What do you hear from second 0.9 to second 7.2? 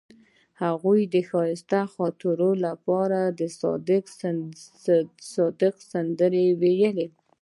د ښایسته خاطرو لپاره د صادق ستوري سندره ویله.